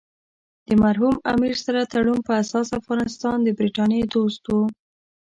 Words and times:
د 0.67 0.69
مرحوم 0.83 1.15
امیر 1.33 1.55
سره 1.65 1.89
تړون 1.93 2.19
په 2.27 2.31
اساس 2.43 2.67
افغانستان 2.79 3.37
د 3.43 3.47
برټانیې 3.57 4.03
دوست 4.13 4.43
وو. 4.47 4.63